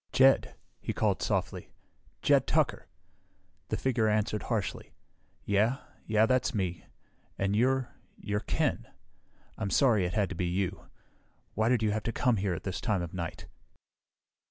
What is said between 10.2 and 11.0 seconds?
to be you.